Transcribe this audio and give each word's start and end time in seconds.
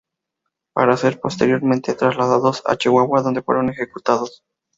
Para 0.73 0.97
ser 0.97 1.19
posteriormente 1.19 1.93
trasladados 1.93 2.63
a 2.65 2.75
Chihuahua 2.75 3.21
donde 3.21 3.43
fueron 3.43 3.69
ejecutados. 3.69 4.41